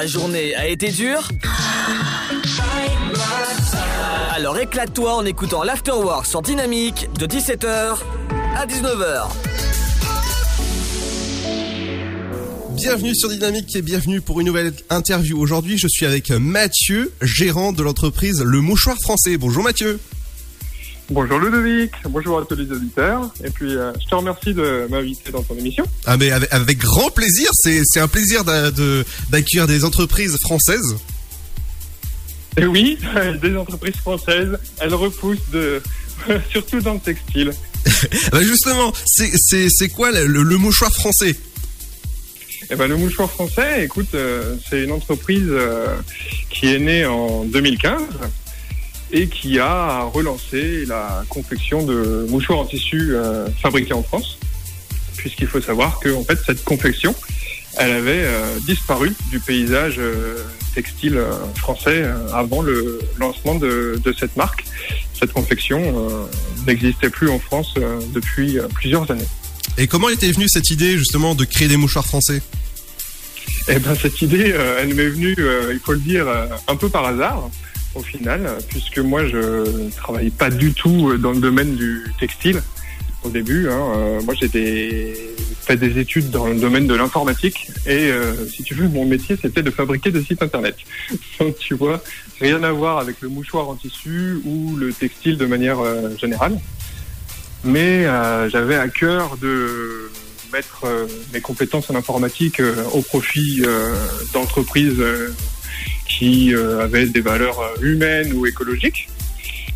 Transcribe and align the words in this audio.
Ta 0.00 0.06
journée 0.06 0.54
a 0.54 0.66
été 0.66 0.88
dure 0.90 1.28
Alors 4.34 4.56
éclate-toi 4.56 5.14
en 5.14 5.26
écoutant 5.26 5.62
l'Afterwork 5.62 6.24
sur 6.24 6.40
Dynamique 6.40 7.10
de 7.18 7.26
17h 7.26 7.98
à 8.56 8.66
19h. 8.66 9.28
Bienvenue 12.70 13.14
sur 13.14 13.28
Dynamique 13.28 13.76
et 13.76 13.82
bienvenue 13.82 14.22
pour 14.22 14.40
une 14.40 14.46
nouvelle 14.46 14.72
interview. 14.88 15.38
Aujourd'hui, 15.38 15.76
je 15.76 15.86
suis 15.86 16.06
avec 16.06 16.30
Mathieu, 16.30 17.12
gérant 17.20 17.74
de 17.74 17.82
l'entreprise 17.82 18.42
Le 18.42 18.62
Mouchoir 18.62 18.96
Français. 19.02 19.36
Bonjour 19.36 19.62
Mathieu. 19.62 20.00
Bonjour 21.10 21.40
Ludovic, 21.40 21.90
bonjour 22.08 22.38
à 22.38 22.44
tous 22.44 22.54
les 22.54 22.70
auditeurs. 22.70 23.34
Et 23.44 23.50
puis, 23.50 23.74
euh, 23.74 23.92
je 24.00 24.06
te 24.08 24.14
remercie 24.14 24.54
de 24.54 24.86
m'inviter 24.88 25.32
dans 25.32 25.42
ton 25.42 25.56
émission. 25.56 25.84
Ah 26.06 26.16
mais 26.16 26.30
avec, 26.30 26.48
avec 26.52 26.78
grand 26.78 27.10
plaisir, 27.10 27.50
c'est 27.52 27.98
un 27.98 28.06
plaisir 28.06 28.44
de- 28.44 29.04
d'accueillir 29.28 29.66
des 29.66 29.84
entreprises 29.84 30.36
françaises. 30.40 30.94
Et 32.56 32.64
oui, 32.64 32.96
des 33.42 33.56
entreprises 33.56 33.96
françaises, 33.96 34.56
elles 34.78 34.94
repoussent 34.94 35.50
de, 35.52 35.82
surtout 36.50 36.80
dans 36.80 36.94
le 36.94 37.00
textile. 37.00 37.50
Bah 38.30 38.42
justement, 38.42 38.92
c'est 39.06 39.88
quoi 39.88 40.12
le, 40.12 40.44
mouchoir 40.58 40.92
français? 40.92 41.34
Et 42.70 42.76
ben, 42.76 42.86
le 42.86 42.96
mouchoir 42.96 43.28
français, 43.28 43.84
écoute, 43.84 44.14
euh, 44.14 44.54
c'est 44.68 44.84
une 44.84 44.92
entreprise 44.92 45.48
euh, 45.48 45.88
qui 46.50 46.72
est 46.72 46.78
née 46.78 47.04
en 47.04 47.44
2015 47.46 48.00
et 49.12 49.28
qui 49.28 49.58
a 49.58 50.02
relancé 50.02 50.84
la 50.86 51.24
confection 51.28 51.84
de 51.84 52.26
mouchoirs 52.28 52.60
en 52.60 52.64
tissu 52.64 53.14
euh, 53.14 53.48
fabriqués 53.62 53.94
en 53.94 54.02
France. 54.02 54.38
Puisqu'il 55.16 55.46
faut 55.46 55.60
savoir 55.60 55.98
que 56.00 56.08
en 56.14 56.24
fait, 56.24 56.38
cette 56.46 56.64
confection, 56.64 57.14
elle 57.76 57.90
avait 57.90 58.24
euh, 58.24 58.58
disparu 58.66 59.12
du 59.30 59.40
paysage 59.40 59.96
euh, 59.98 60.38
textile 60.74 61.20
français 61.56 62.04
avant 62.32 62.62
le 62.62 63.00
lancement 63.18 63.56
de, 63.56 64.00
de 64.02 64.14
cette 64.18 64.36
marque. 64.36 64.64
Cette 65.18 65.32
confection 65.32 66.28
n'existait 66.66 67.10
plus 67.10 67.28
en 67.28 67.38
France 67.38 67.74
depuis 68.14 68.56
plusieurs 68.72 69.10
années. 69.10 69.26
Et 69.76 69.86
comment 69.88 70.08
était 70.08 70.30
venue 70.30 70.48
cette 70.48 70.70
idée 70.70 70.96
justement 70.96 71.34
de 71.34 71.44
créer 71.44 71.68
des 71.68 71.76
mouchoirs 71.76 72.06
français? 72.06 72.40
Eh 73.68 73.78
ben 73.80 73.94
cette 74.00 74.22
idée, 74.22 74.54
elle 74.78 74.94
m'est 74.94 75.08
venue, 75.08 75.36
il 75.72 75.80
faut 75.80 75.92
le 75.92 75.98
dire, 75.98 76.26
un 76.68 76.76
peu 76.76 76.88
par 76.88 77.04
hasard 77.04 77.50
au 77.94 78.02
final, 78.02 78.58
puisque 78.68 78.98
moi 78.98 79.26
je 79.26 79.36
ne 79.36 79.90
travaille 79.90 80.30
pas 80.30 80.50
du 80.50 80.72
tout 80.72 81.10
euh, 81.10 81.18
dans 81.18 81.32
le 81.32 81.40
domaine 81.40 81.74
du 81.74 82.04
textile 82.18 82.62
au 83.24 83.30
début. 83.30 83.68
Hein, 83.68 83.92
Euh, 83.96 84.20
moi 84.22 84.34
j'ai 84.34 84.48
des, 84.48 85.14
fait 85.60 85.76
des 85.76 85.98
études 85.98 86.30
dans 86.30 86.46
le 86.46 86.58
domaine 86.58 86.86
de 86.86 86.94
l'informatique 86.94 87.68
et 87.86 88.10
euh, 88.10 88.46
si 88.46 88.62
tu 88.62 88.74
veux, 88.74 88.88
mon 88.88 89.04
métier 89.04 89.36
c'était 89.40 89.62
de 89.62 89.70
fabriquer 89.70 90.10
des 90.10 90.22
sites 90.22 90.42
internet. 90.42 90.76
Donc 91.40 91.58
tu 91.58 91.74
vois, 91.74 92.02
rien 92.40 92.62
à 92.62 92.72
voir 92.72 92.98
avec 92.98 93.20
le 93.20 93.28
mouchoir 93.28 93.68
en 93.68 93.74
tissu 93.74 94.40
ou 94.44 94.76
le 94.76 94.92
textile 94.92 95.36
de 95.36 95.46
manière 95.46 95.78
générale. 96.18 96.58
Mais 97.62 98.04
j'avais 98.48 98.76
à 98.76 98.88
cœur 98.88 99.36
de 99.36 100.10
mettre 100.50 100.86
mes 101.34 101.42
compétences 101.42 101.90
en 101.90 101.94
informatique 101.94 102.62
au 102.94 103.02
profit 103.02 103.62
d'entreprises 104.32 105.02
qui 106.08 106.54
euh, 106.54 106.84
avaient 106.84 107.06
des 107.06 107.20
valeurs 107.20 107.60
euh, 107.60 107.82
humaines 107.82 108.32
ou 108.34 108.46
écologiques. 108.46 109.08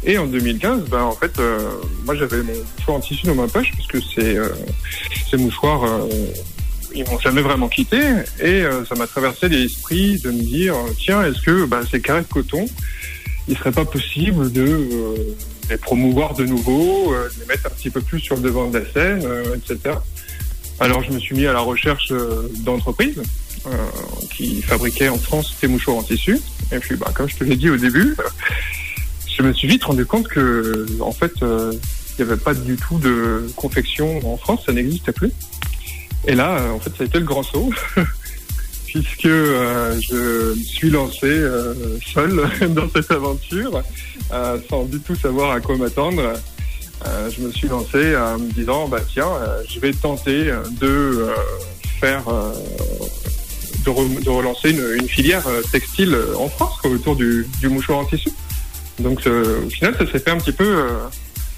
Et 0.06 0.18
en 0.18 0.26
2015, 0.26 0.84
ben, 0.90 1.02
en 1.02 1.12
fait, 1.12 1.38
euh, 1.38 1.58
moi 2.04 2.14
j'avais 2.14 2.42
mon 2.42 2.52
mouchoir 2.52 2.96
en 2.98 3.00
tissu 3.00 3.26
dans 3.26 3.34
ma 3.34 3.48
poche 3.48 3.70
parce 3.74 3.86
que 3.86 3.98
euh, 4.18 4.48
ces 5.30 5.36
mouchoirs, 5.38 5.84
euh, 5.84 6.08
ils 6.94 7.08
m'ont 7.08 7.18
jamais 7.18 7.40
vraiment 7.40 7.68
quitté. 7.68 8.00
Et 8.40 8.64
ça 8.88 8.94
m'a 8.96 9.06
traversé 9.06 9.48
l'esprit 9.48 10.18
de 10.18 10.30
me 10.30 10.42
dire, 10.42 10.74
tiens, 10.98 11.24
est-ce 11.24 11.40
que 11.40 11.64
ben, 11.64 11.82
ces 11.90 12.00
carrés 12.00 12.22
de 12.22 12.26
coton, 12.26 12.66
il 13.48 13.56
serait 13.56 13.72
pas 13.72 13.84
possible 13.86 14.52
de 14.52 14.86
les 15.70 15.78
promouvoir 15.78 16.34
de 16.34 16.44
nouveau, 16.44 17.14
de 17.14 17.40
les 17.40 17.46
mettre 17.46 17.66
un 17.66 17.70
petit 17.70 17.90
peu 17.90 18.02
plus 18.02 18.20
sur 18.20 18.36
le 18.36 18.42
devant 18.42 18.68
de 18.68 18.78
la 18.78 18.92
scène, 18.92 19.26
etc. 19.56 19.96
Alors 20.78 21.02
je 21.02 21.12
me 21.12 21.18
suis 21.18 21.34
mis 21.34 21.46
à 21.46 21.52
la 21.52 21.60
recherche 21.60 22.12
d'entreprises 22.58 23.22
euh, 23.66 23.76
qui 24.36 24.60
fabriquaient 24.60 25.08
en 25.08 25.16
France 25.16 25.54
des 25.58 25.68
mouchoirs 25.68 25.96
en 25.96 26.02
tissu. 26.02 26.38
Et 26.70 26.78
puis, 26.80 26.96
bah, 26.96 27.10
comme 27.14 27.26
je 27.30 27.36
te 27.36 27.44
l'ai 27.44 27.56
dit 27.56 27.70
au 27.70 27.78
début, 27.78 28.14
euh, 28.18 28.22
je 29.34 29.42
me 29.42 29.54
suis 29.54 29.66
vite 29.66 29.84
rendu 29.84 30.04
compte 30.04 30.28
que, 30.28 30.86
en 31.00 31.12
fait, 31.12 31.32
euh, 31.42 31.72
il 31.72 32.22
n'y 32.24 32.30
avait 32.30 32.40
pas 32.40 32.52
du 32.52 32.76
tout 32.76 32.98
de 32.98 33.46
confection 33.56 34.20
en 34.30 34.36
France, 34.36 34.64
ça 34.66 34.72
n'existait 34.72 35.12
plus. 35.12 35.32
Et 36.26 36.34
là, 36.34 36.60
en 36.74 36.78
fait, 36.78 36.90
ça 36.90 37.04
a 37.04 37.06
été 37.06 37.18
le 37.18 37.24
grand 37.24 37.42
saut, 37.42 37.72
puisque 38.86 39.28
je 39.28 40.14
me 40.14 40.54
suis 40.56 40.90
lancé 40.90 41.42
seul 42.12 42.46
dans 42.74 42.90
cette 42.94 43.10
aventure, 43.10 43.82
sans 44.68 44.84
du 44.84 45.00
tout 45.00 45.16
savoir 45.16 45.52
à 45.52 45.60
quoi 45.60 45.78
m'attendre. 45.78 46.34
Je 47.04 47.40
me 47.40 47.50
suis 47.50 47.68
lancé 47.68 48.14
en 48.14 48.38
me 48.38 48.52
disant, 48.52 48.88
bah 48.88 49.00
tiens, 49.10 49.32
je 49.68 49.80
vais 49.80 49.92
tenter 49.92 50.52
de 50.80 51.28
faire, 51.98 52.24
de, 53.84 53.90
re- 53.90 54.22
de 54.22 54.30
relancer 54.30 54.70
une, 54.70 54.84
une 55.00 55.08
filière 55.08 55.46
euh, 55.46 55.62
textile 55.72 56.14
euh, 56.14 56.36
en 56.36 56.48
France 56.48 56.74
quoi, 56.80 56.90
autour 56.90 57.16
du, 57.16 57.46
du 57.60 57.68
mouchoir 57.68 57.98
en 57.98 58.04
tissu. 58.04 58.30
Donc 58.98 59.26
euh, 59.26 59.66
au 59.66 59.70
final, 59.70 59.94
ça 59.98 60.06
s'est 60.10 60.18
fait 60.18 60.30
un 60.30 60.38
petit 60.38 60.52
peu, 60.52 60.86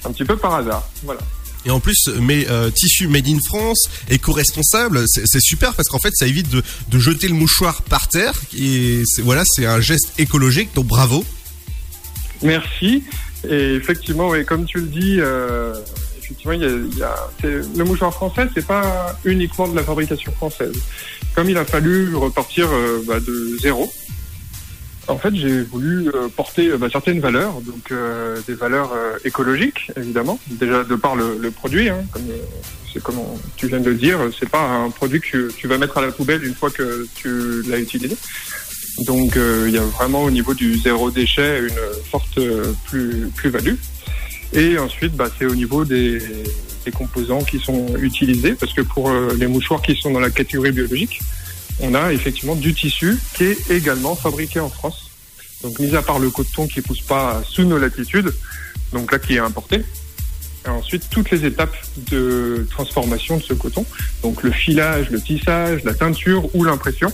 un 0.04 0.12
petit 0.12 0.24
peu 0.24 0.36
par 0.36 0.54
hasard. 0.54 0.88
Voilà. 1.04 1.20
Et 1.64 1.70
en 1.70 1.80
plus, 1.80 2.08
mais 2.20 2.46
euh, 2.48 2.70
tissu 2.70 3.08
made 3.08 3.26
in 3.26 3.38
France, 3.44 3.88
éco-responsable, 4.08 5.04
c'est 5.08 5.40
super 5.40 5.74
parce 5.74 5.88
qu'en 5.88 5.98
fait, 5.98 6.12
ça 6.14 6.26
évite 6.26 6.48
de, 6.48 6.62
de 6.88 6.98
jeter 6.98 7.26
le 7.26 7.34
mouchoir 7.34 7.82
par 7.82 8.06
terre. 8.06 8.34
Et 8.56 9.02
voilà, 9.22 9.42
c'est 9.44 9.66
un 9.66 9.80
geste 9.80 10.12
écologique, 10.18 10.70
donc 10.74 10.86
bravo. 10.86 11.24
Merci. 12.42 13.02
Et 13.48 13.74
effectivement, 13.74 14.28
oui, 14.30 14.44
comme 14.44 14.64
tu 14.64 14.78
le 14.78 14.86
dis, 14.86 15.16
euh, 15.20 15.74
effectivement, 16.18 16.52
il 16.52 16.62
y 16.62 16.64
a, 16.64 16.68
il 16.68 16.98
y 16.98 17.02
a- 17.02 17.28
le 17.76 17.84
mouchoir 17.84 18.12
français, 18.12 18.48
c'est 18.54 18.66
pas 18.66 19.16
uniquement 19.24 19.68
de 19.68 19.76
la 19.76 19.82
fabrication 19.84 20.32
française. 20.32 20.74
Comme 21.34 21.50
il 21.50 21.56
a 21.58 21.64
fallu 21.64 22.14
repartir 22.16 22.68
euh, 22.72 23.00
bah, 23.06 23.20
de 23.20 23.56
zéro, 23.60 23.92
en 25.08 25.18
fait, 25.18 25.34
j'ai 25.36 25.62
voulu 25.62 26.08
euh, 26.08 26.28
porter 26.34 26.68
euh, 26.70 26.78
bah, 26.78 26.88
certaines 26.90 27.20
valeurs, 27.20 27.60
donc 27.60 27.92
euh, 27.92 28.38
des 28.48 28.54
valeurs 28.54 28.92
écologiques, 29.24 29.90
évidemment, 29.96 30.40
déjà 30.48 30.82
de 30.82 30.96
par 30.96 31.14
le, 31.14 31.38
le 31.40 31.50
produit, 31.52 31.88
hein, 31.88 32.04
comme 32.10 32.22
c'est 32.92 33.02
comme 33.02 33.16
tu 33.56 33.68
viens 33.68 33.78
de 33.80 33.90
le 33.90 33.94
dire, 33.96 34.18
c'est 34.38 34.48
pas 34.48 34.62
un 34.62 34.90
produit 34.90 35.20
que 35.20 35.52
tu 35.52 35.68
vas 35.68 35.76
mettre 35.78 35.98
à 35.98 36.00
la 36.00 36.10
poubelle 36.10 36.42
une 36.44 36.54
fois 36.54 36.70
que 36.70 37.06
tu 37.14 37.62
l'as 37.68 37.78
utilisé. 37.78 38.16
Donc 39.00 39.36
euh, 39.36 39.64
il 39.68 39.74
y 39.74 39.78
a 39.78 39.82
vraiment 39.82 40.22
au 40.22 40.30
niveau 40.30 40.54
du 40.54 40.78
zéro 40.78 41.10
déchet 41.10 41.60
une 41.60 42.04
forte 42.10 42.38
euh, 42.38 42.72
plus 42.86 43.30
plus 43.34 43.50
value. 43.50 43.74
Et 44.52 44.78
ensuite, 44.78 45.14
bah, 45.14 45.28
c'est 45.38 45.44
au 45.44 45.54
niveau 45.54 45.84
des, 45.84 46.18
des 46.84 46.90
composants 46.92 47.42
qui 47.42 47.58
sont 47.58 47.96
utilisés, 47.98 48.52
parce 48.52 48.72
que 48.72 48.80
pour 48.80 49.10
euh, 49.10 49.36
les 49.38 49.48
mouchoirs 49.48 49.82
qui 49.82 49.96
sont 49.96 50.10
dans 50.10 50.20
la 50.20 50.30
catégorie 50.30 50.72
biologique, 50.72 51.20
on 51.80 51.94
a 51.94 52.12
effectivement 52.12 52.54
du 52.54 52.72
tissu 52.72 53.18
qui 53.34 53.44
est 53.44 53.70
également 53.70 54.14
fabriqué 54.16 54.60
en 54.60 54.70
France. 54.70 55.10
Donc 55.62 55.78
mis 55.78 55.94
à 55.94 56.02
part 56.02 56.18
le 56.18 56.30
coton 56.30 56.66
qui 56.66 56.80
pousse 56.80 57.00
pas 57.00 57.42
sous 57.46 57.64
nos 57.64 57.78
latitudes, 57.78 58.32
donc 58.92 59.12
là 59.12 59.18
qui 59.18 59.34
est 59.34 59.40
importé. 59.40 59.82
Et 60.64 60.68
ensuite, 60.68 61.08
toutes 61.10 61.30
les 61.30 61.44
étapes 61.44 61.76
de 62.10 62.66
transformation 62.70 63.36
de 63.36 63.42
ce 63.42 63.52
coton, 63.52 63.84
donc 64.22 64.42
le 64.42 64.50
filage, 64.50 65.10
le 65.10 65.20
tissage, 65.20 65.84
la 65.84 65.94
teinture 65.94 66.54
ou 66.54 66.64
l'impression, 66.64 67.12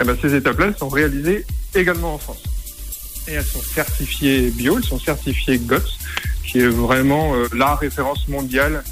eh 0.00 0.04
ben, 0.04 0.16
ces 0.20 0.34
étapes-là 0.34 0.72
sont 0.78 0.88
réalisées 0.88 1.44
également 1.74 2.14
en 2.14 2.18
France. 2.18 2.42
Et 3.28 3.32
elles 3.32 3.44
sont 3.44 3.62
certifiées 3.62 4.50
bio, 4.50 4.78
elles 4.78 4.84
sont 4.84 4.98
certifiées 4.98 5.58
GOTS, 5.58 5.98
qui 6.44 6.58
est 6.58 6.66
vraiment 6.66 7.34
euh, 7.34 7.46
la 7.54 7.74
référence 7.74 8.28
mondiale 8.28 8.82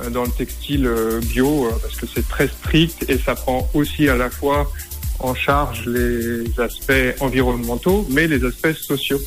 euh, 0.00 0.10
dans 0.10 0.22
le 0.22 0.30
textile 0.30 0.86
euh, 0.86 1.20
bio, 1.20 1.68
parce 1.82 1.96
que 1.96 2.06
c'est 2.06 2.26
très 2.28 2.48
strict 2.48 3.04
et 3.08 3.18
ça 3.18 3.34
prend 3.34 3.68
aussi 3.74 4.08
à 4.08 4.16
la 4.16 4.30
fois 4.30 4.70
en 5.18 5.34
charge 5.34 5.86
les 5.86 6.58
aspects 6.60 7.20
environnementaux, 7.20 8.06
mais 8.10 8.26
les 8.26 8.42
aspects 8.44 8.72
sociaux 8.72 9.20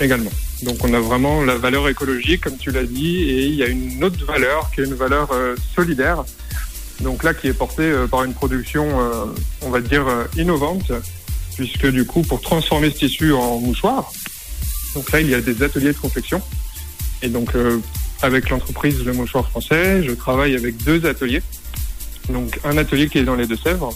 également. 0.00 0.30
Donc 0.62 0.76
on 0.84 0.94
a 0.94 1.00
vraiment 1.00 1.42
la 1.42 1.56
valeur 1.56 1.88
écologique, 1.88 2.42
comme 2.42 2.58
tu 2.58 2.70
l'as 2.70 2.84
dit, 2.84 3.22
et 3.22 3.46
il 3.46 3.54
y 3.54 3.62
a 3.62 3.66
une 3.66 4.04
autre 4.04 4.24
valeur 4.24 4.70
qui 4.72 4.82
est 4.82 4.84
une 4.84 4.94
valeur 4.94 5.28
solidaire, 5.74 6.24
donc 7.00 7.22
là 7.24 7.34
qui 7.34 7.48
est 7.48 7.52
portée 7.52 7.82
euh, 7.82 8.06
par 8.06 8.24
une 8.24 8.32
production, 8.32 9.00
euh, 9.00 9.26
on 9.62 9.70
va 9.70 9.80
dire, 9.80 10.06
euh, 10.06 10.24
innovante, 10.36 10.92
puisque 11.56 11.86
du 11.86 12.06
coup, 12.06 12.22
pour 12.22 12.40
transformer 12.40 12.90
ce 12.90 12.96
tissu 12.96 13.32
en 13.32 13.58
mouchoir, 13.58 14.10
donc 14.94 15.12
là, 15.12 15.20
il 15.20 15.28
y 15.28 15.34
a 15.34 15.40
des 15.40 15.62
ateliers 15.62 15.92
de 15.92 15.98
confection. 15.98 16.40
Et 17.22 17.28
donc, 17.28 17.50
avec 18.22 18.48
l'entreprise 18.48 19.04
Le 19.04 19.12
Mouchoir 19.12 19.46
Français, 19.48 20.02
je 20.02 20.12
travaille 20.12 20.54
avec 20.54 20.82
deux 20.84 21.04
ateliers. 21.04 21.42
Donc, 22.30 22.58
un 22.64 22.78
atelier 22.78 23.08
qui 23.08 23.18
est 23.18 23.24
dans 23.24 23.34
les 23.34 23.46
Deux-Sèvres. 23.46 23.94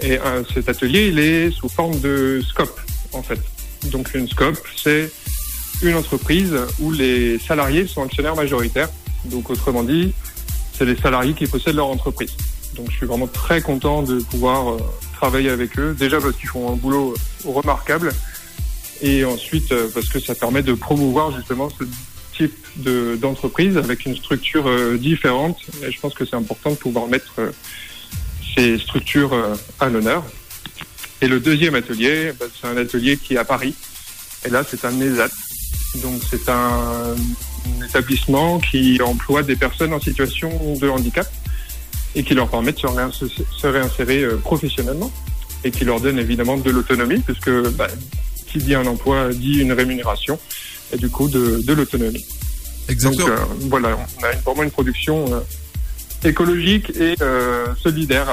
Et 0.00 0.18
cet 0.52 0.68
atelier, 0.68 1.08
il 1.08 1.18
est 1.18 1.50
sous 1.50 1.70
forme 1.70 1.98
de 2.00 2.42
scope, 2.46 2.78
en 3.12 3.22
fait. 3.22 3.40
Donc, 3.84 4.14
une 4.14 4.28
scope, 4.28 4.58
c'est 4.76 5.10
une 5.82 5.94
entreprise 5.94 6.54
où 6.80 6.92
les 6.92 7.38
salariés 7.38 7.86
sont 7.86 8.02
actionnaires 8.02 8.36
majoritaires. 8.36 8.90
Donc, 9.24 9.48
autrement 9.48 9.84
dit, 9.84 10.12
c'est 10.76 10.84
les 10.84 10.96
salariés 10.96 11.34
qui 11.34 11.46
possèdent 11.46 11.76
leur 11.76 11.88
entreprise. 11.88 12.32
Donc, 12.76 12.90
je 12.90 12.96
suis 12.96 13.06
vraiment 13.06 13.26
très 13.26 13.60
content 13.62 14.02
de 14.02 14.18
pouvoir 14.20 14.72
euh, 14.72 14.78
travailler 15.14 15.50
avec 15.50 15.78
eux. 15.78 15.94
Déjà 15.98 16.20
parce 16.20 16.36
qu'ils 16.36 16.48
font 16.48 16.70
un 16.72 16.76
boulot 16.76 17.14
remarquable 17.44 18.12
et 19.02 19.24
ensuite 19.24 19.72
euh, 19.72 19.88
parce 19.94 20.08
que 20.08 20.20
ça 20.20 20.34
permet 20.34 20.62
de 20.62 20.74
promouvoir 20.74 21.34
justement 21.34 21.68
ce 21.70 21.84
type 22.36 22.54
de- 22.76 23.16
d'entreprise 23.16 23.78
avec 23.78 24.04
une 24.04 24.14
structure 24.16 24.66
euh, 24.68 24.98
différente. 24.98 25.58
Et 25.82 25.90
je 25.90 25.98
pense 26.00 26.12
que 26.14 26.24
c'est 26.26 26.36
important 26.36 26.70
de 26.70 26.76
pouvoir 26.76 27.06
mettre 27.06 27.32
euh, 27.38 27.50
ces 28.54 28.78
structures 28.78 29.32
euh, 29.32 29.54
à 29.80 29.88
l'honneur. 29.88 30.22
Et 31.22 31.28
le 31.28 31.40
deuxième 31.40 31.74
atelier, 31.74 32.32
bah, 32.38 32.44
c'est 32.60 32.68
un 32.68 32.76
atelier 32.76 33.16
qui 33.16 33.34
est 33.34 33.38
à 33.38 33.44
Paris. 33.44 33.74
Et 34.44 34.50
là, 34.50 34.62
c'est 34.68 34.84
un 34.84 35.00
ESAT. 35.00 35.30
Donc, 36.02 36.20
c'est 36.28 36.46
un 36.50 37.14
établissement 37.84 38.58
qui 38.58 39.00
emploie 39.02 39.42
des 39.42 39.56
personnes 39.56 39.92
en 39.92 40.00
situation 40.00 40.50
de 40.80 40.88
handicap 40.88 41.26
et 42.14 42.22
qui 42.22 42.34
leur 42.34 42.48
permet 42.48 42.72
de 42.72 42.78
se, 42.78 42.86
réinsérer, 42.86 43.30
se 43.56 43.66
réinsérer, 43.66 44.22
euh, 44.22 44.36
professionnellement 44.36 45.12
et 45.64 45.70
qui 45.70 45.84
leur 45.84 46.00
donne 46.00 46.18
évidemment 46.18 46.56
de 46.56 46.70
l'autonomie 46.70 47.20
puisque 47.20 47.50
bah, 47.72 47.88
qui 48.46 48.58
dit 48.58 48.74
un 48.74 48.86
emploi 48.86 49.30
dit 49.32 49.58
une 49.58 49.72
rémunération 49.72 50.38
et 50.92 50.96
du 50.96 51.10
coup 51.10 51.28
de, 51.28 51.62
de 51.64 51.72
l'autonomie. 51.72 52.24
Donc 52.88 52.90
Exactement. 52.90 53.28
euh, 53.28 53.36
voilà, 53.62 53.98
on 54.18 54.24
a 54.24 54.32
vraiment 54.44 54.62
une 54.62 54.70
production 54.70 55.24
euh, 55.32 55.40
écologique 56.24 56.90
et 56.96 57.16
euh, 57.20 57.66
solidaire. 57.82 58.28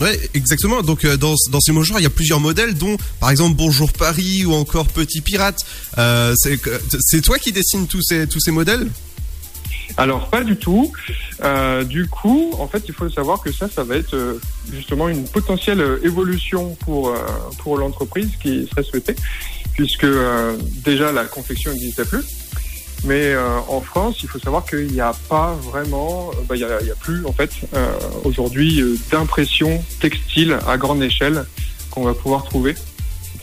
Ouais, 0.00 0.18
exactement. 0.34 0.82
Donc 0.82 1.04
euh, 1.04 1.16
dans, 1.16 1.34
dans 1.50 1.60
ces 1.60 1.72
mouchoirs, 1.72 2.00
il 2.00 2.02
y 2.02 2.06
a 2.06 2.10
plusieurs 2.10 2.40
modèles, 2.40 2.74
dont 2.74 2.96
par 3.18 3.30
exemple 3.30 3.56
Bonjour 3.56 3.90
Paris 3.92 4.44
ou 4.44 4.52
encore 4.52 4.88
Petit 4.88 5.22
Pirate. 5.22 5.64
Euh, 5.96 6.34
c'est 6.36 7.20
toi 7.22 7.38
qui 7.38 7.52
dessines 7.52 7.86
tous 7.86 8.02
ces 8.02 8.26
tous 8.26 8.40
ces 8.40 8.50
modèles? 8.50 8.88
Alors 9.96 10.28
pas 10.28 10.44
du 10.44 10.56
tout. 10.56 10.92
Euh, 11.42 11.84
du 11.84 12.06
coup, 12.08 12.52
en 12.58 12.68
fait, 12.68 12.82
il 12.88 12.92
faut 12.92 13.08
savoir 13.08 13.40
que 13.40 13.50
ça, 13.50 13.68
ça 13.74 13.84
va 13.84 13.96
être 13.96 14.38
justement 14.70 15.08
une 15.08 15.26
potentielle 15.26 15.82
évolution 16.02 16.76
pour 16.80 17.14
pour 17.58 17.78
l'entreprise 17.78 18.30
qui 18.42 18.68
serait 18.68 18.82
souhaitée, 18.82 19.16
puisque 19.72 20.06
déjà 20.84 21.12
la 21.12 21.24
confection 21.24 21.72
n'existait 21.72 22.04
plus. 22.04 22.22
Mais 23.06 23.34
euh, 23.34 23.58
en 23.68 23.80
France, 23.80 24.18
il 24.24 24.28
faut 24.28 24.40
savoir 24.40 24.66
qu'il 24.66 24.88
n'y 24.88 25.00
a 25.00 25.12
pas 25.28 25.54
vraiment, 25.62 26.30
euh, 26.32 26.42
bah, 26.48 26.56
il 26.56 26.62
y 26.62 26.64
a, 26.64 26.94
plus 26.98 27.24
en 27.24 27.32
fait 27.32 27.50
euh, 27.72 27.92
aujourd'hui 28.24 28.82
d'impression 29.12 29.82
textile 30.00 30.58
à 30.66 30.76
grande 30.76 31.02
échelle 31.02 31.44
qu'on 31.90 32.02
va 32.02 32.14
pouvoir 32.14 32.42
trouver. 32.42 32.74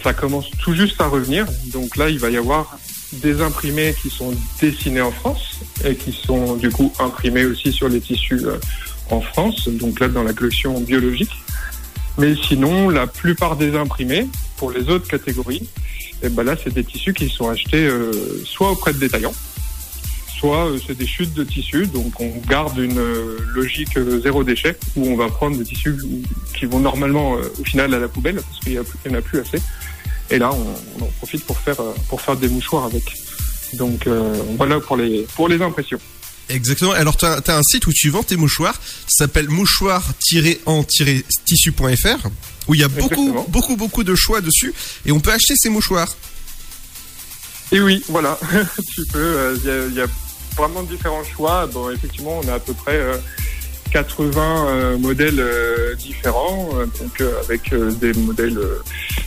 Ça 0.04 0.14
commence 0.14 0.52
tout 0.60 0.74
juste 0.74 1.00
à 1.00 1.08
revenir, 1.08 1.46
donc 1.72 1.96
là 1.96 2.10
il 2.10 2.20
va 2.20 2.30
y 2.30 2.36
avoir 2.36 2.78
des 3.14 3.42
imprimés 3.42 3.96
qui 4.02 4.10
sont 4.10 4.34
dessinés 4.60 5.00
en 5.00 5.12
France 5.12 5.62
et 5.86 5.96
qui 5.96 6.12
sont 6.12 6.56
du 6.56 6.70
coup 6.70 6.92
imprimés 7.00 7.46
aussi 7.46 7.72
sur 7.72 7.88
les 7.88 8.02
tissus 8.02 8.42
en 9.12 9.22
France, 9.22 9.70
donc 9.70 10.02
là 10.02 10.10
dans 10.10 10.24
la 10.24 10.34
collection 10.34 10.78
biologique. 10.82 11.32
Mais 12.18 12.36
sinon, 12.36 12.90
la 12.90 13.08
plupart 13.08 13.56
des 13.56 13.78
imprimés, 13.78 14.28
pour 14.58 14.72
les 14.72 14.90
autres 14.90 15.08
catégories, 15.08 15.70
et 16.22 16.28
ben 16.28 16.44
là 16.44 16.58
c'est 16.62 16.74
des 16.74 16.84
tissus 16.84 17.14
qui 17.14 17.30
sont 17.30 17.50
achetés 17.50 17.90
soit 18.44 18.72
auprès 18.72 18.92
de 18.92 19.00
détaillants, 19.00 19.34
soit 20.44 20.68
euh, 20.68 20.78
c'est 20.86 20.98
des 20.98 21.08
chutes 21.08 21.34
de 21.34 21.46
tissus, 21.46 21.88
donc 21.88 22.20
on 22.20 22.30
garde 22.50 22.78
une 22.78 22.98
euh, 22.98 23.38
logique 23.56 23.96
euh, 23.96 24.20
zéro 24.22 24.44
déchet 24.44 24.78
où 24.98 25.08
on 25.08 25.16
va 25.16 25.30
prendre 25.30 25.58
des 25.58 25.64
tissus 25.64 25.96
qui 26.54 26.66
vont 26.66 26.82
normalement 26.82 27.38
au 27.60 27.64
final 27.64 27.94
à 27.94 28.00
la 28.00 28.10
poubelle 28.10 28.36
parce 28.36 28.60
qu'il 28.60 28.74
n'y 28.74 28.80
en 29.16 29.20
a 29.20 29.22
plus 29.22 29.40
assez. 29.40 29.62
Et 30.30 30.38
là, 30.40 30.52
on, 30.52 30.66
on 31.00 31.04
en 31.06 31.10
profite 31.18 31.46
pour 31.46 31.58
faire 31.58 31.78
pour 32.10 32.20
faire 32.20 32.36
des 32.36 32.50
mouchoirs 32.50 32.84
avec. 32.84 33.04
Donc 33.74 34.06
euh, 34.06 34.36
voilà 34.58 34.82
pour 34.82 34.98
les 34.98 35.26
pour 35.36 35.48
les 35.48 35.62
impressions. 35.62 36.00
Exactement. 36.50 36.92
Alors 36.92 37.16
tu 37.16 37.24
as, 37.26 37.40
as 37.48 37.58
un 37.58 37.64
site 37.64 37.88
où 37.88 37.94
tu 37.94 38.10
vends 38.10 38.24
tes 38.24 38.36
mouchoirs, 38.36 38.76
ça 39.08 39.24
s'appelle 39.26 39.48
mouchoir-en-tissu.fr 39.48 42.28
où 42.68 42.76
il 42.76 42.82
y 42.82 42.84
a 42.84 42.90
beaucoup 42.90 43.14
Exactement. 43.14 43.46
beaucoup 43.48 43.78
beaucoup 43.78 44.04
de 44.04 44.14
choix 44.16 44.42
dessus 44.42 44.74
et 45.06 45.14
on 45.14 45.22
peut 45.22 45.32
acheter 45.32 45.54
ces 45.56 45.70
mouchoirs. 45.70 46.14
Et 47.72 47.80
oui, 47.82 48.04
voilà, 48.08 48.38
tu 48.94 49.02
peux. 49.12 49.18
euh, 49.20 49.58
y, 49.64 49.68
il 49.92 49.96
y 49.98 50.02
a 50.02 50.08
vraiment 50.56 50.84
différents 50.84 51.24
choix. 51.24 51.68
Bon, 51.68 51.90
effectivement, 51.90 52.42
on 52.44 52.48
a 52.48 52.56
à 52.56 52.60
peu 52.60 52.74
près 52.74 52.96
euh, 52.96 53.18
80 53.94 54.68
euh, 54.68 54.98
modèles 54.98 55.40
euh, 55.40 55.94
différents, 55.96 56.70
euh, 56.74 56.86
donc 57.00 57.22
euh, 57.22 57.40
avec 57.44 57.72
euh, 57.72 57.92
des 57.92 58.14
modèles 58.14 58.58
euh, 58.58 58.82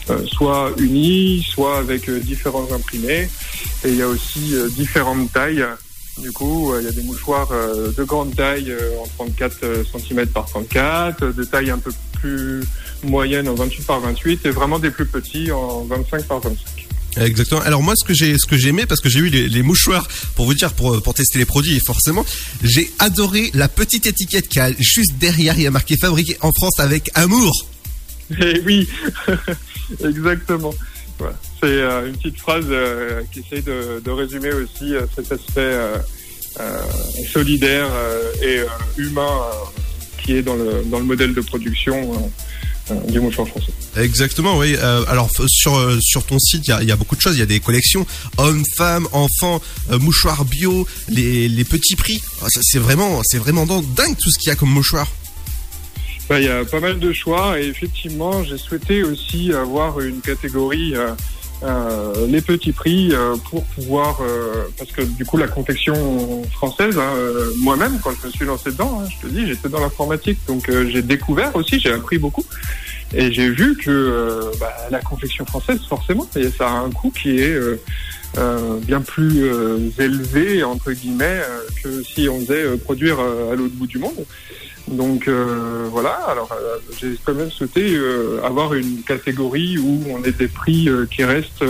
euh, 0.09 0.25
soit 0.27 0.71
unis, 0.77 1.45
soit 1.49 1.77
avec 1.77 2.09
euh, 2.09 2.19
différents 2.19 2.67
imprimés. 2.73 3.29
Et 3.85 3.89
il 3.89 3.95
y 3.95 4.01
a 4.01 4.07
aussi 4.07 4.55
euh, 4.55 4.67
différentes 4.69 5.31
tailles. 5.31 5.65
Du 6.17 6.31
coup, 6.31 6.73
euh, 6.73 6.81
il 6.81 6.85
y 6.85 6.89
a 6.89 6.91
des 6.91 7.03
mouchoirs 7.03 7.49
euh, 7.51 7.91
de 7.93 8.03
grande 8.03 8.35
taille 8.35 8.71
euh, 8.71 8.99
en 8.99 9.07
34 9.25 9.85
cm 9.85 10.27
par 10.27 10.47
34, 10.47 11.23
euh, 11.23 11.31
de 11.31 11.43
taille 11.43 11.69
un 11.69 11.77
peu 11.77 11.91
plus 12.19 12.63
moyenne 13.03 13.47
en 13.47 13.53
28 13.53 13.85
par 13.85 13.99
28 14.01 14.45
et 14.45 14.49
vraiment 14.49 14.79
des 14.79 14.91
plus 14.91 15.05
petits 15.05 15.51
en 15.51 15.83
25 15.83 16.23
par 16.25 16.39
25. 16.39 16.86
Exactement. 17.19 17.61
Alors 17.61 17.81
moi, 17.83 17.95
ce 17.95 18.05
que 18.05 18.13
j'ai, 18.13 18.37
ce 18.37 18.45
que 18.45 18.57
j'ai 18.57 18.69
aimé, 18.69 18.85
parce 18.85 19.01
que 19.01 19.09
j'ai 19.09 19.19
eu 19.19 19.29
les, 19.29 19.63
mouchoirs 19.63 20.07
pour 20.35 20.45
vous 20.45 20.53
dire, 20.53 20.73
pour, 20.73 21.13
tester 21.13 21.39
les 21.39 21.45
produits, 21.45 21.75
et 21.75 21.79
forcément, 21.79 22.25
j'ai 22.63 22.91
adoré 22.99 23.49
la 23.53 23.67
petite 23.67 24.05
étiquette 24.05 24.47
qui 24.47 24.59
a 24.59 24.71
juste 24.79 25.17
derrière, 25.17 25.57
il 25.57 25.63
y 25.63 25.67
a 25.67 25.71
marqué 25.71 25.97
fabriqué 25.97 26.37
en 26.41 26.51
France 26.53 26.79
avec 26.79 27.09
amour. 27.15 27.67
Eh 28.41 28.61
oui, 28.65 28.87
exactement. 30.03 30.73
C'est 31.59 31.65
euh, 31.65 32.07
une 32.07 32.15
petite 32.15 32.39
phrase 32.39 32.65
euh, 32.69 33.23
qui 33.31 33.39
essaie 33.39 33.61
de, 33.61 34.09
résumer 34.09 34.53
aussi 34.53 34.93
euh, 34.93 35.05
cet 35.15 35.31
aspect 35.31 35.73
solidaire 37.31 37.87
et 38.41 38.61
humain 38.97 39.41
qui 40.23 40.33
est 40.37 40.41
dans 40.41 40.55
le, 40.55 40.83
dans 40.85 40.97
le 40.97 41.05
modèle 41.05 41.35
de 41.35 41.41
production 41.41 42.31
du 43.07 43.19
mouchoir 43.19 43.47
français. 43.47 43.71
Exactement, 43.97 44.57
oui. 44.57 44.75
Euh, 44.77 45.03
alors 45.07 45.29
sur 45.47 45.75
euh, 45.75 45.97
sur 46.01 46.23
ton 46.23 46.39
site, 46.39 46.67
il 46.67 46.69
y 46.69 46.73
a, 46.73 46.81
il 46.81 46.87
y 46.87 46.91
a 46.91 46.95
beaucoup 46.95 47.15
de 47.15 47.21
choses. 47.21 47.35
Il 47.35 47.39
y 47.39 47.43
a 47.43 47.47
des 47.47 47.59
collections 47.59 48.05
hommes, 48.37 48.63
femmes, 48.75 49.07
enfants, 49.11 49.61
euh, 49.91 49.99
mouchoirs 49.99 50.45
bio, 50.45 50.87
les, 51.09 51.49
les 51.49 51.63
petits 51.63 51.95
prix. 51.95 52.21
Ah, 52.41 52.47
c'est 52.61 52.79
vraiment 52.79 53.21
c'est 53.23 53.37
vraiment 53.39 53.65
dingue 53.65 54.15
tout 54.17 54.29
ce 54.31 54.37
qu'il 54.39 54.49
y 54.49 54.51
a 54.51 54.55
comme 54.55 54.69
mouchoir. 54.69 55.07
Bah, 56.29 56.39
Il 56.39 56.45
y 56.45 56.49
a 56.49 56.65
pas 56.65 56.79
mal 56.79 56.99
de 56.99 57.13
choix 57.13 57.59
et 57.59 57.67
effectivement, 57.67 58.43
j'ai 58.43 58.57
souhaité 58.57 59.03
aussi 59.03 59.53
avoir 59.53 59.99
une 60.01 60.19
catégorie 60.19 60.95
euh, 60.95 61.11
euh, 61.63 62.27
les 62.27 62.41
petits 62.41 62.71
prix 62.71 63.09
euh, 63.11 63.35
pour 63.49 63.63
pouvoir 63.65 64.19
euh, 64.21 64.65
parce 64.77 64.91
que 64.91 65.01
du 65.01 65.25
coup 65.25 65.37
la 65.37 65.47
confection 65.47 66.43
française, 66.51 66.99
hein, 66.99 67.13
moi-même 67.61 67.99
quand 68.03 68.11
je 68.21 68.27
me 68.27 68.31
suis 68.31 68.45
lancé 68.45 68.71
dedans, 68.71 69.01
hein, 69.01 69.07
je 69.09 69.27
te 69.27 69.33
dis, 69.33 69.47
j'étais 69.47 69.67
dans 69.67 69.79
l'informatique, 69.79 70.37
donc 70.47 70.69
j'ai 70.87 71.01
découvert 71.01 71.55
aussi, 71.55 71.79
j'ai 71.79 71.91
appris 71.91 72.19
beaucoup 72.19 72.45
et 73.15 73.31
j'ai 73.31 73.49
vu 73.49 73.75
que 73.75 74.51
bah, 74.59 74.71
la 74.91 74.99
confection 74.99 75.45
française, 75.45 75.79
forcément, 75.87 76.27
ça 76.57 76.67
a 76.67 76.73
un 76.73 76.91
coût 76.91 77.09
qui 77.09 77.39
est 77.39 77.59
bien 78.85 79.01
plus 79.01 79.45
élevé 79.97 80.63
entre 80.63 80.91
guillemets 80.91 81.41
que 81.83 82.03
si 82.03 82.29
on 82.29 82.39
faisait 82.41 82.77
produire 82.77 83.19
à 83.19 83.55
l'autre 83.55 83.73
bout 83.73 83.87
du 83.87 83.97
monde. 83.97 84.25
Donc 84.87 85.27
euh, 85.27 85.87
voilà, 85.91 86.13
alors 86.29 86.49
euh, 86.53 86.77
j'ai 86.99 87.17
quand 87.25 87.33
même 87.33 87.51
souhaité 87.51 87.93
euh, 87.93 88.41
avoir 88.43 88.73
une 88.73 89.01
catégorie 89.03 89.77
où 89.77 90.01
on 90.09 90.23
ait 90.23 90.31
des 90.31 90.47
prix 90.47 90.87
euh, 90.87 91.05
qui 91.05 91.25
restent 91.25 91.65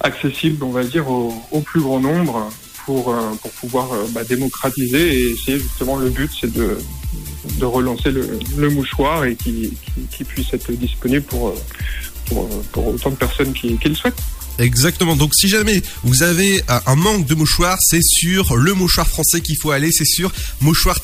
accessibles, 0.00 0.62
on 0.62 0.72
va 0.72 0.84
dire, 0.84 1.08
au, 1.08 1.60
plus 1.64 1.80
grand 1.80 2.00
nombre 2.00 2.50
pour, 2.84 3.14
pour 3.40 3.50
pouvoir 3.52 3.88
bah, 4.10 4.24
démocratiser 4.24 5.14
et 5.14 5.30
essayer 5.30 5.58
justement 5.58 5.96
le 5.96 6.10
but 6.10 6.30
c'est 6.38 6.52
de, 6.52 6.76
de 7.58 7.64
relancer 7.64 8.10
le, 8.10 8.70
mouchoir 8.70 9.24
et 9.24 9.36
qui, 9.36 9.70
qui, 9.70 10.02
qui 10.10 10.24
puisse 10.24 10.52
être 10.52 10.72
disponible 10.72 11.24
pour, 11.24 11.54
pour, 12.72 12.88
autant 12.88 13.10
de 13.10 13.16
personnes 13.16 13.52
qui, 13.52 13.78
le 13.84 13.94
souhaitent. 13.94 14.20
Exactement. 14.58 15.16
Donc 15.16 15.34
si 15.34 15.48
jamais 15.48 15.82
vous 16.02 16.22
avez 16.22 16.62
un 16.68 16.96
manque 16.96 17.26
de 17.26 17.34
mouchoirs, 17.34 17.78
c'est 17.80 18.02
sur 18.02 18.56
le 18.56 18.74
mouchoir 18.74 19.08
français 19.08 19.40
qu'il 19.40 19.56
faut 19.56 19.70
aller. 19.70 19.90
C'est 19.92 20.04
sur 20.04 20.32
mouchoir 20.60 21.00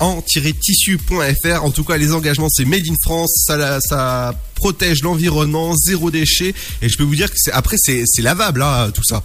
en 0.00 0.20
tissu.fr 0.22 1.64
en 1.64 1.70
tout 1.70 1.84
cas 1.84 1.96
les 1.96 2.12
engagements 2.12 2.48
c'est 2.50 2.64
made 2.64 2.86
in 2.88 2.94
France 3.02 3.46
ça, 3.46 4.34
protège 4.54 5.02
l'environnement 5.02 5.74
zéro 5.76 6.10
déchet 6.10 6.54
et 6.82 6.88
je 6.88 6.96
peux 6.96 7.04
vous 7.04 7.14
dire 7.14 7.30
que 7.30 7.36
après 7.52 7.76
c'est 7.78 8.04
lavable 8.22 8.62
hein, 8.62 8.90
tout 8.92 9.04
ça 9.04 9.22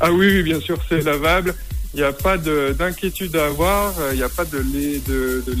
Ah 0.00 0.10
oui, 0.12 0.26
oui, 0.28 0.42
bien 0.42 0.60
sûr, 0.60 0.76
c'est 0.88 1.02
lavable. 1.02 1.54
Il 1.94 1.98
n'y 1.98 2.02
a 2.02 2.12
pas 2.12 2.36
de- 2.36 2.74
d'inquiétude 2.76 3.36
à 3.36 3.46
avoir. 3.46 3.94
Il 4.12 4.16
n'y 4.16 4.24
a 4.24 4.28
pas 4.28 4.44
de 4.44 4.58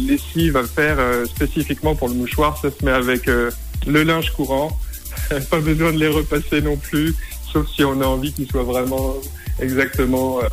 lessive 0.08 0.56
à 0.56 0.64
faire 0.64 0.96
euh, 0.98 1.24
spécifiquement 1.26 1.94
pour 1.94 2.08
le 2.08 2.14
mouchoir. 2.14 2.58
Ça 2.60 2.68
se 2.70 2.84
met 2.84 2.90
avec 2.90 3.28
euh, 3.28 3.50
le 3.86 4.02
linge 4.02 4.30
courant. 4.32 4.76
pas 5.50 5.60
besoin 5.60 5.92
de 5.92 5.98
les 5.98 6.08
repasser 6.08 6.60
non 6.60 6.76
plus, 6.76 7.14
sauf 7.52 7.66
si 7.74 7.84
on 7.84 8.00
a 8.00 8.04
envie 8.06 8.32
qu'ils 8.32 8.50
soient 8.50 8.64
vraiment 8.64 9.14
exactement 9.60 10.40
euh, 10.42 10.48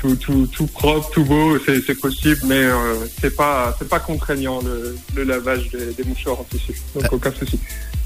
tout, 0.00 0.16
tout, 0.16 0.46
tout 0.46 0.66
propre, 0.66 1.10
tout 1.10 1.24
beau. 1.24 1.58
C'est 1.64 1.80
c'est 1.86 1.94
possible, 1.94 2.40
mais 2.44 2.62
euh, 2.62 2.94
c'est 3.20 3.34
pas 3.36 3.74
c'est 3.78 3.88
pas 3.88 4.00
contraignant 4.00 4.60
le, 4.62 4.96
le 5.14 5.24
lavage 5.24 5.68
des, 5.70 5.92
des 5.92 6.04
mouchoirs 6.04 6.40
en 6.40 6.44
tissu. 6.44 6.72
Donc 6.94 7.12
aucun 7.12 7.32
souci. 7.32 7.58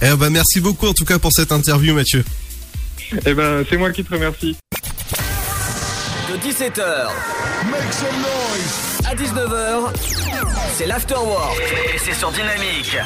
eh 0.02 0.14
ben 0.16 0.30
merci 0.30 0.60
beaucoup 0.60 0.86
en 0.88 0.92
tout 0.92 1.04
cas 1.04 1.18
pour 1.18 1.32
cette 1.32 1.52
interview 1.52 1.94
Mathieu 1.94 2.24
Eh 3.26 3.34
ben 3.34 3.64
c'est 3.68 3.76
moi 3.76 3.90
qui 3.92 4.02
te 4.04 4.12
remercie. 4.12 4.56
De 6.30 6.38
17h 6.38 7.08
Make 7.70 7.92
some 7.92 8.18
noise. 8.18 8.90
À 9.06 9.14
19h, 9.14 9.92
c'est 10.76 10.86
l'Afterwork. 10.86 11.60
Et 11.94 11.98
c'est 11.98 12.14
sur 12.14 12.30
Dynamique. 12.32 12.96